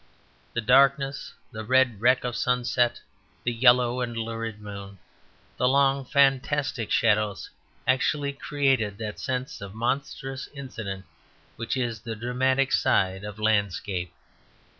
The 0.53 0.61
darkness, 0.61 1.31
the 1.51 1.63
red 1.63 2.01
wreck 2.01 2.23
of 2.23 2.35
sunset, 2.35 2.99
the 3.43 3.53
yellow 3.53 4.01
and 4.01 4.17
lurid 4.17 4.59
moon, 4.59 4.97
the 5.57 5.67
long 5.67 6.05
fantastic 6.05 6.89
shadows, 6.89 7.51
actually 7.85 8.33
created 8.33 8.97
that 8.97 9.19
sense 9.19 9.61
of 9.61 9.75
monstrous 9.75 10.49
incident 10.55 11.05
which 11.55 11.77
is 11.77 11.99
the 11.99 12.15
dramatic 12.15 12.71
side 12.71 13.23
of 13.23 13.37
landscape. 13.37 14.11